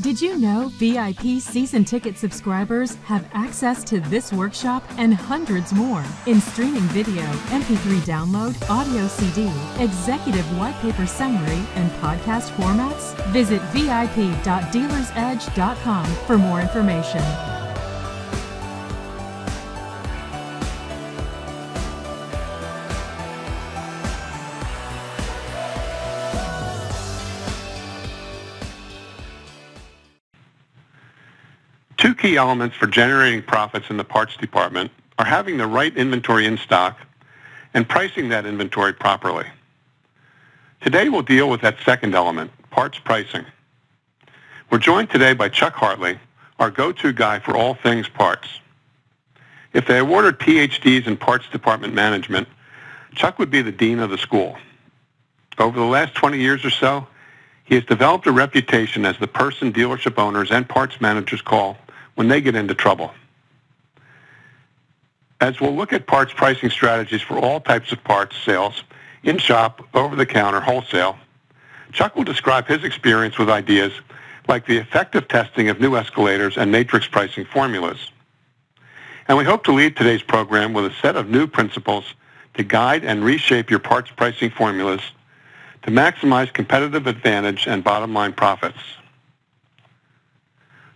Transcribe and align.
Did 0.00 0.20
you 0.20 0.38
know 0.38 0.70
VIP 0.74 1.40
season 1.40 1.84
ticket 1.84 2.18
subscribers 2.18 2.96
have 3.06 3.28
access 3.32 3.82
to 3.84 4.00
this 4.00 4.32
workshop 4.32 4.84
and 4.98 5.14
hundreds 5.14 5.72
more 5.72 6.04
in 6.26 6.40
streaming 6.40 6.82
video, 6.92 7.22
MP3 7.48 8.00
download, 8.00 8.54
audio 8.70 9.06
CD, 9.08 9.50
executive 9.82 10.44
white 10.58 10.78
paper 10.80 11.06
summary, 11.06 11.64
and 11.74 11.90
podcast 12.02 12.50
formats? 12.56 13.14
Visit 13.32 13.62
vip.dealersedge.com 13.72 16.06
for 16.26 16.38
more 16.38 16.60
information. 16.60 17.55
Two 32.06 32.14
key 32.14 32.36
elements 32.36 32.76
for 32.76 32.86
generating 32.86 33.42
profits 33.42 33.90
in 33.90 33.96
the 33.96 34.04
parts 34.04 34.36
department 34.36 34.92
are 35.18 35.24
having 35.24 35.56
the 35.56 35.66
right 35.66 35.92
inventory 35.96 36.46
in 36.46 36.56
stock 36.56 37.00
and 37.74 37.88
pricing 37.88 38.28
that 38.28 38.46
inventory 38.46 38.92
properly. 38.92 39.44
Today 40.80 41.08
we'll 41.08 41.22
deal 41.22 41.50
with 41.50 41.62
that 41.62 41.78
second 41.84 42.14
element, 42.14 42.52
parts 42.70 42.96
pricing. 43.00 43.44
We're 44.70 44.78
joined 44.78 45.10
today 45.10 45.34
by 45.34 45.48
Chuck 45.48 45.74
Hartle, 45.74 46.16
our 46.60 46.70
go-to 46.70 47.12
guy 47.12 47.40
for 47.40 47.56
all 47.56 47.74
things 47.74 48.08
parts. 48.08 48.46
If 49.72 49.88
they 49.88 49.98
awarded 49.98 50.38
PhDs 50.38 51.08
in 51.08 51.16
parts 51.16 51.48
department 51.48 51.92
management, 51.92 52.46
Chuck 53.16 53.40
would 53.40 53.50
be 53.50 53.62
the 53.62 53.72
dean 53.72 53.98
of 53.98 54.10
the 54.10 54.18
school. 54.18 54.56
Over 55.58 55.76
the 55.76 55.84
last 55.84 56.14
20 56.14 56.38
years 56.38 56.64
or 56.64 56.70
so, 56.70 57.08
he 57.64 57.74
has 57.74 57.84
developed 57.84 58.28
a 58.28 58.32
reputation 58.32 59.04
as 59.04 59.18
the 59.18 59.26
person 59.26 59.72
dealership 59.72 60.18
owners 60.18 60.52
and 60.52 60.68
parts 60.68 61.00
managers 61.00 61.42
call 61.42 61.76
when 62.16 62.28
they 62.28 62.40
get 62.40 62.56
into 62.56 62.74
trouble. 62.74 63.12
As 65.40 65.60
we'll 65.60 65.76
look 65.76 65.92
at 65.92 66.06
parts 66.06 66.32
pricing 66.32 66.70
strategies 66.70 67.22
for 67.22 67.38
all 67.38 67.60
types 67.60 67.92
of 67.92 68.02
parts 68.04 68.36
sales, 68.44 68.82
in-shop, 69.22 69.86
over-the-counter, 69.94 70.60
wholesale, 70.60 71.16
Chuck 71.92 72.16
will 72.16 72.24
describe 72.24 72.66
his 72.66 72.84
experience 72.84 73.38
with 73.38 73.48
ideas 73.48 73.92
like 74.48 74.66
the 74.66 74.76
effective 74.78 75.28
testing 75.28 75.68
of 75.68 75.80
new 75.80 75.96
escalators 75.96 76.56
and 76.56 76.72
matrix 76.72 77.06
pricing 77.06 77.44
formulas. 77.44 78.10
And 79.28 79.36
we 79.36 79.44
hope 79.44 79.64
to 79.64 79.72
lead 79.72 79.96
today's 79.96 80.22
program 80.22 80.72
with 80.72 80.86
a 80.86 80.94
set 81.02 81.16
of 81.16 81.28
new 81.28 81.46
principles 81.46 82.14
to 82.54 82.62
guide 82.62 83.04
and 83.04 83.24
reshape 83.24 83.70
your 83.70 83.80
parts 83.80 84.10
pricing 84.10 84.50
formulas 84.50 85.00
to 85.82 85.90
maximize 85.90 86.52
competitive 86.52 87.06
advantage 87.06 87.66
and 87.66 87.84
bottom 87.84 88.14
line 88.14 88.32
profits. 88.32 88.78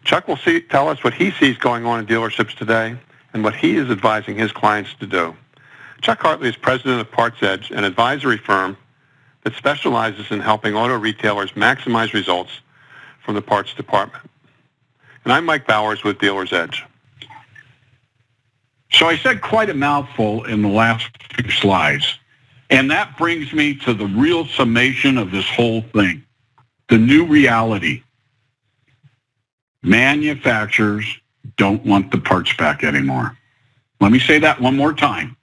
Chuck 0.05 0.29
will 0.29 0.37
see, 0.37 0.61
tell 0.61 0.89
us 0.89 1.05
what 1.05 1.15
he 1.15 1.31
sees 1.31 1.56
going 1.56 1.84
on 1.84 2.01
in 2.01 2.06
dealerships 2.06 2.55
today 2.56 2.97
and 3.33 3.45
what 3.45 3.55
he 3.55 3.77
is 3.77 3.91
advising 3.91 4.37
his 4.37 4.53
clients 4.53 4.95
to 5.01 5.07
do. 5.07 5.34
Chuck 6.01 6.20
Hartle 6.20 6.45
is 6.45 6.57
president 6.57 7.01
of 7.01 7.11
Parts 7.11 7.42
Edge, 7.42 7.70
an 7.70 7.84
advisory 7.84 8.39
firm 8.39 8.77
that 9.42 9.55
specializes 9.55 10.31
in 10.31 10.41
helping 10.41 10.75
auto 10.75 10.98
retailers 10.98 11.53
maximize 11.53 12.12
results 12.12 12.51
from 13.25 13.34
the 13.34 13.42
parts 13.42 13.75
department. 13.75 14.29
And 15.25 15.33
I'm 15.33 15.45
Mike 15.45 15.67
Bowers 15.67 16.03
with 16.03 16.19
DealersEdge. 16.19 16.83
So 18.92 19.07
I 19.07 19.17
said 19.17 19.41
quite 19.41 19.70
a 19.70 19.75
mouthful 19.75 20.45
in 20.45 20.62
the 20.62 20.69
last 20.69 21.11
few 21.35 21.51
slides. 21.51 22.19
And 22.70 22.91
that 22.91 23.17
brings 23.19 23.53
me 23.53 23.75
to 23.77 23.95
the 23.95 24.07
real 24.07 24.47
summation 24.47 25.19
of 25.19 25.31
this 25.31 25.48
whole 25.48 25.83
thing. 25.83 26.25
The 26.89 26.98
new 26.98 27.25
reality. 27.27 28.03
Manufacturers 29.83 31.07
don't 31.57 31.85
want 31.85 32.11
the 32.11 32.18
parts 32.18 32.55
back 32.57 32.85
anymore. 32.85 33.36
Let 34.01 34.13
me 34.13 34.18
say 34.18 34.39
that 34.39 34.61
one 34.61 34.77
more 34.77 34.92
time. 34.92 35.36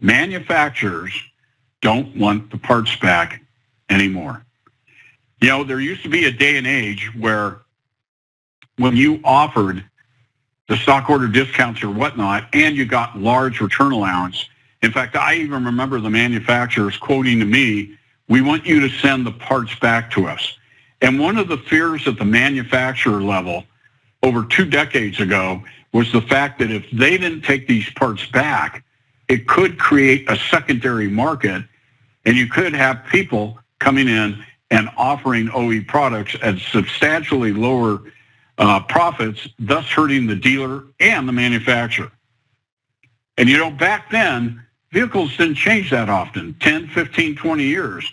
Manufacturers 0.00 1.12
don't 1.80 2.16
want 2.16 2.50
the 2.50 2.58
parts 2.58 2.94
back 2.96 3.42
anymore. 3.88 4.44
You 5.40 5.48
know, 5.48 5.64
there 5.64 5.80
used 5.80 6.02
to 6.04 6.08
be 6.08 6.24
a 6.24 6.32
day 6.32 6.56
and 6.56 6.66
age 6.66 7.10
where 7.18 7.62
when 8.76 8.96
you 8.96 9.20
offered 9.24 9.84
the 10.68 10.76
stock 10.76 11.10
order 11.10 11.28
discounts 11.28 11.82
or 11.82 11.90
whatnot 11.90 12.48
and 12.52 12.76
you 12.76 12.84
got 12.84 13.18
large 13.18 13.60
return 13.60 13.92
allowance, 13.92 14.48
in 14.82 14.90
fact, 14.90 15.14
I 15.16 15.34
even 15.34 15.64
remember 15.64 16.00
the 16.00 16.10
manufacturers 16.10 16.96
quoting 16.96 17.38
to 17.40 17.44
me, 17.44 17.96
we 18.28 18.40
want 18.40 18.66
you 18.66 18.80
to 18.80 18.88
send 18.88 19.26
the 19.26 19.32
parts 19.32 19.74
back 19.78 20.10
to 20.12 20.26
us. 20.26 20.56
And 21.02 21.18
one 21.18 21.36
of 21.36 21.48
the 21.48 21.58
fears 21.58 22.06
at 22.06 22.16
the 22.16 22.24
manufacturer 22.24 23.20
level 23.22 23.64
over 24.22 24.44
two 24.44 24.64
decades 24.64 25.20
ago 25.20 25.62
was 25.92 26.10
the 26.12 26.22
fact 26.22 26.60
that 26.60 26.70
if 26.70 26.88
they 26.92 27.18
didn't 27.18 27.42
take 27.42 27.66
these 27.66 27.90
parts 27.90 28.24
back, 28.26 28.84
it 29.28 29.46
could 29.48 29.78
create 29.78 30.30
a 30.30 30.36
secondary 30.36 31.08
market 31.08 31.64
and 32.24 32.36
you 32.36 32.46
could 32.46 32.72
have 32.72 33.04
people 33.10 33.58
coming 33.80 34.08
in 34.08 34.42
and 34.70 34.88
offering 34.96 35.50
OE 35.52 35.82
products 35.82 36.36
at 36.40 36.58
substantially 36.58 37.52
lower 37.52 38.00
uh, 38.58 38.80
profits, 38.80 39.48
thus 39.58 39.84
hurting 39.86 40.26
the 40.26 40.36
dealer 40.36 40.84
and 41.00 41.28
the 41.28 41.32
manufacturer. 41.32 42.12
And 43.36 43.48
you 43.48 43.58
know, 43.58 43.70
back 43.70 44.10
then, 44.10 44.64
vehicles 44.92 45.36
didn't 45.36 45.56
change 45.56 45.90
that 45.90 46.08
often, 46.08 46.54
10, 46.60 46.88
15, 46.88 47.34
20 47.34 47.64
years. 47.64 48.12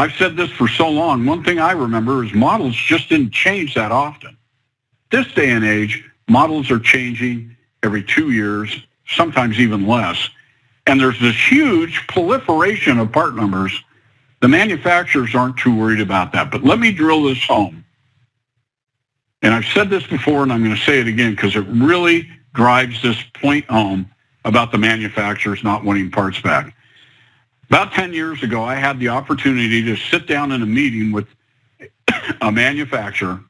I've 0.00 0.14
said 0.14 0.34
this 0.34 0.50
for 0.52 0.66
so 0.66 0.88
long. 0.88 1.26
One 1.26 1.44
thing 1.44 1.58
I 1.58 1.72
remember 1.72 2.24
is 2.24 2.32
models 2.32 2.74
just 2.74 3.10
didn't 3.10 3.32
change 3.32 3.74
that 3.74 3.92
often. 3.92 4.34
This 5.10 5.30
day 5.34 5.50
and 5.50 5.62
age, 5.62 6.02
models 6.26 6.70
are 6.70 6.78
changing 6.78 7.54
every 7.82 8.02
two 8.02 8.30
years, 8.30 8.74
sometimes 9.06 9.60
even 9.60 9.86
less. 9.86 10.30
And 10.86 10.98
there's 10.98 11.20
this 11.20 11.36
huge 11.36 12.06
proliferation 12.08 12.98
of 12.98 13.12
part 13.12 13.34
numbers. 13.34 13.78
The 14.40 14.48
manufacturers 14.48 15.34
aren't 15.34 15.58
too 15.58 15.76
worried 15.76 16.00
about 16.00 16.32
that. 16.32 16.50
But 16.50 16.64
let 16.64 16.78
me 16.78 16.92
drill 16.92 17.24
this 17.24 17.44
home. 17.44 17.84
And 19.42 19.52
I've 19.52 19.66
said 19.66 19.90
this 19.90 20.06
before, 20.06 20.42
and 20.42 20.50
I'm 20.50 20.64
going 20.64 20.74
to 20.74 20.82
say 20.82 21.00
it 21.00 21.08
again 21.08 21.32
because 21.32 21.56
it 21.56 21.66
really 21.68 22.26
drives 22.54 23.02
this 23.02 23.22
point 23.34 23.66
home 23.66 24.10
about 24.46 24.72
the 24.72 24.78
manufacturers 24.78 25.62
not 25.62 25.84
wanting 25.84 26.10
parts 26.10 26.40
back. 26.40 26.74
About 27.70 27.92
10 27.92 28.12
years 28.12 28.42
ago, 28.42 28.64
I 28.64 28.74
had 28.74 28.98
the 28.98 29.08
opportunity 29.08 29.82
to 29.84 29.96
sit 29.96 30.26
down 30.26 30.50
in 30.50 30.60
a 30.60 30.66
meeting 30.66 31.12
with 31.12 31.28
a 32.40 32.50
manufacturer, 32.50 33.40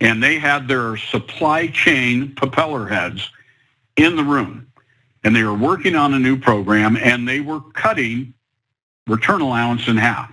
and 0.00 0.22
they 0.22 0.38
had 0.38 0.68
their 0.68 0.96
supply 0.96 1.66
chain 1.66 2.34
propeller 2.36 2.86
heads 2.86 3.28
in 3.96 4.14
the 4.14 4.22
room. 4.22 4.68
And 5.24 5.34
they 5.34 5.42
were 5.42 5.54
working 5.54 5.96
on 5.96 6.14
a 6.14 6.18
new 6.18 6.38
program, 6.38 6.96
and 6.96 7.26
they 7.26 7.40
were 7.40 7.60
cutting 7.72 8.32
return 9.08 9.40
allowance 9.40 9.88
in 9.88 9.96
half. 9.96 10.30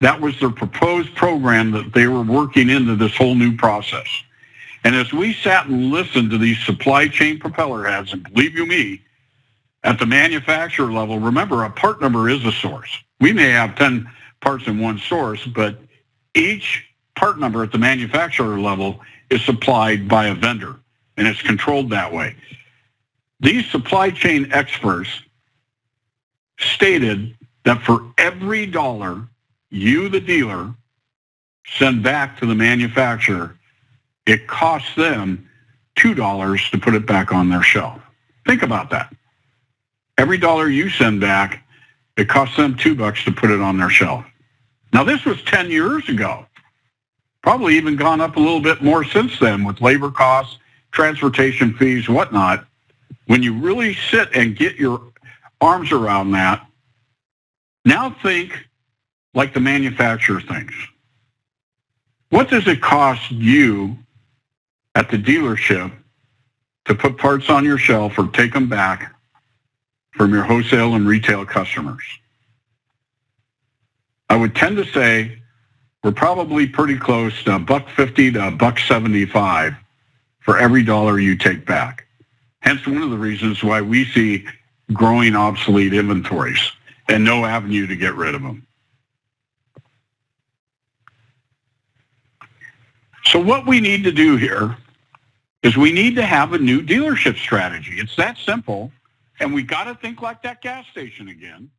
That 0.00 0.20
was 0.20 0.38
their 0.38 0.50
proposed 0.50 1.14
program 1.16 1.72
that 1.72 1.92
they 1.92 2.06
were 2.06 2.22
working 2.22 2.70
into 2.70 2.94
this 2.94 3.16
whole 3.16 3.34
new 3.34 3.56
process. 3.56 4.06
And 4.84 4.94
as 4.94 5.12
we 5.12 5.32
sat 5.32 5.66
and 5.66 5.90
listened 5.90 6.30
to 6.30 6.38
these 6.38 6.58
supply 6.60 7.08
chain 7.08 7.40
propeller 7.40 7.84
heads, 7.84 8.12
and 8.12 8.22
believe 8.22 8.54
you 8.54 8.66
me, 8.66 9.02
at 9.84 9.98
the 9.98 10.06
manufacturer 10.06 10.92
level, 10.92 11.18
remember 11.18 11.64
a 11.64 11.70
part 11.70 12.00
number 12.00 12.28
is 12.28 12.44
a 12.44 12.52
source. 12.52 12.90
We 13.20 13.32
may 13.32 13.50
have 13.50 13.76
10 13.76 14.08
parts 14.40 14.66
in 14.66 14.78
one 14.78 14.98
source, 14.98 15.44
but 15.46 15.78
each 16.34 16.84
part 17.14 17.38
number 17.38 17.62
at 17.62 17.72
the 17.72 17.78
manufacturer 17.78 18.58
level 18.58 19.00
is 19.30 19.44
supplied 19.44 20.08
by 20.08 20.26
a 20.26 20.34
vendor, 20.34 20.76
and 21.16 21.26
it's 21.26 21.42
controlled 21.42 21.90
that 21.90 22.12
way. 22.12 22.36
These 23.40 23.70
supply 23.70 24.10
chain 24.10 24.50
experts 24.52 25.08
stated 26.58 27.36
that 27.64 27.82
for 27.82 28.12
every 28.18 28.66
dollar 28.66 29.28
you, 29.70 30.08
the 30.08 30.20
dealer, 30.20 30.74
send 31.66 32.02
back 32.02 32.38
to 32.40 32.46
the 32.46 32.54
manufacturer, 32.54 33.56
it 34.26 34.46
costs 34.46 34.94
them 34.96 35.48
$2 35.96 36.70
to 36.70 36.78
put 36.78 36.94
it 36.94 37.06
back 37.06 37.32
on 37.32 37.48
their 37.48 37.62
shelf. 37.62 38.00
Think 38.46 38.62
about 38.62 38.90
that. 38.90 39.14
Every 40.18 40.36
dollar 40.36 40.68
you 40.68 40.90
send 40.90 41.20
back, 41.20 41.64
it 42.16 42.28
costs 42.28 42.56
them 42.56 42.76
two 42.76 42.96
bucks 42.96 43.24
to 43.24 43.32
put 43.32 43.50
it 43.50 43.60
on 43.60 43.78
their 43.78 43.88
shelf. 43.88 44.26
Now 44.92 45.04
this 45.04 45.24
was 45.24 45.40
10 45.44 45.70
years 45.70 46.08
ago. 46.08 46.44
Probably 47.42 47.76
even 47.76 47.94
gone 47.94 48.20
up 48.20 48.36
a 48.36 48.40
little 48.40 48.60
bit 48.60 48.82
more 48.82 49.04
since 49.04 49.38
then 49.38 49.64
with 49.64 49.80
labor 49.80 50.10
costs, 50.10 50.58
transportation 50.90 51.72
fees, 51.74 52.08
whatnot. 52.08 52.66
When 53.26 53.44
you 53.44 53.54
really 53.54 53.94
sit 53.94 54.28
and 54.34 54.56
get 54.56 54.74
your 54.74 55.00
arms 55.60 55.92
around 55.92 56.32
that, 56.32 56.66
now 57.84 58.10
think 58.10 58.66
like 59.34 59.54
the 59.54 59.60
manufacturer 59.60 60.40
thinks. 60.40 60.74
What 62.30 62.50
does 62.50 62.66
it 62.66 62.82
cost 62.82 63.30
you 63.30 63.96
at 64.96 65.10
the 65.10 65.16
dealership 65.16 65.92
to 66.86 66.94
put 66.94 67.18
parts 67.18 67.48
on 67.48 67.64
your 67.64 67.78
shelf 67.78 68.18
or 68.18 68.26
take 68.28 68.52
them 68.52 68.68
back 68.68 69.14
from 70.18 70.34
your 70.34 70.42
wholesale 70.42 70.94
and 70.94 71.06
retail 71.06 71.46
customers. 71.46 72.02
I 74.28 74.36
would 74.36 74.54
tend 74.54 74.76
to 74.76 74.84
say 74.84 75.38
we're 76.02 76.12
probably 76.12 76.66
pretty 76.66 76.98
close 76.98 77.42
to 77.44 77.54
a 77.54 77.58
buck 77.58 77.88
50 77.88 78.32
to 78.32 78.48
a 78.48 78.50
buck 78.50 78.80
75 78.80 79.74
for 80.40 80.58
every 80.58 80.82
dollar 80.82 81.20
you 81.20 81.36
take 81.36 81.64
back. 81.64 82.06
Hence 82.60 82.84
one 82.86 83.00
of 83.02 83.10
the 83.10 83.16
reasons 83.16 83.62
why 83.62 83.80
we 83.80 84.04
see 84.04 84.44
growing 84.92 85.36
obsolete 85.36 85.94
inventories 85.94 86.72
and 87.08 87.24
no 87.24 87.46
avenue 87.46 87.86
to 87.86 87.94
get 87.94 88.14
rid 88.14 88.34
of 88.34 88.42
them. 88.42 88.66
So 93.24 93.38
what 93.40 93.66
we 93.66 93.80
need 93.80 94.04
to 94.04 94.12
do 94.12 94.36
here 94.36 94.76
is 95.62 95.76
we 95.76 95.92
need 95.92 96.16
to 96.16 96.24
have 96.24 96.54
a 96.54 96.58
new 96.58 96.82
dealership 96.82 97.36
strategy. 97.36 97.98
It's 97.98 98.16
that 98.16 98.36
simple. 98.38 98.90
And 99.40 99.54
we 99.54 99.62
got 99.62 99.84
to 99.84 99.94
think 99.94 100.20
like 100.20 100.42
that 100.42 100.60
gas 100.60 100.86
station 100.88 101.28
again. 101.28 101.70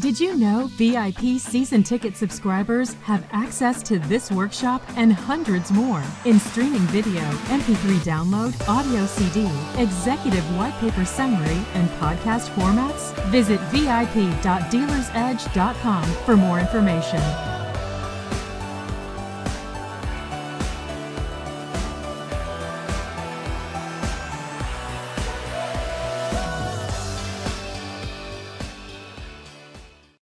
Did 0.00 0.20
you 0.20 0.36
know 0.36 0.68
VIP 0.74 1.40
season 1.40 1.82
ticket 1.82 2.14
subscribers 2.16 2.92
have 3.02 3.26
access 3.32 3.82
to 3.82 3.98
this 3.98 4.30
workshop 4.30 4.80
and 4.96 5.12
hundreds 5.12 5.72
more 5.72 6.04
in 6.24 6.38
streaming 6.38 6.86
video, 6.92 7.22
MP3 7.48 7.98
download, 8.04 8.54
audio 8.68 9.06
CD, 9.06 9.50
executive 9.76 10.44
white 10.56 10.78
paper 10.78 11.04
summary, 11.04 11.58
and 11.74 11.88
podcast 11.98 12.48
formats? 12.50 13.12
Visit 13.30 13.58
vip.dealersedge.com 13.72 16.04
for 16.24 16.36
more 16.36 16.60
information. 16.60 17.57